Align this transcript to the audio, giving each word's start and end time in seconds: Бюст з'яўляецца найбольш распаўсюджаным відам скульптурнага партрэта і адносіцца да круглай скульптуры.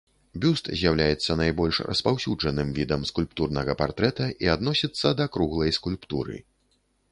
Бюст 0.43 0.69
з'яўляецца 0.77 1.31
найбольш 1.41 1.81
распаўсюджаным 1.89 2.73
відам 2.79 3.05
скульптурнага 3.11 3.77
партрэта 3.83 4.31
і 4.47 4.51
адносіцца 4.57 5.15
да 5.23 5.31
круглай 5.37 5.79
скульптуры. 5.81 6.43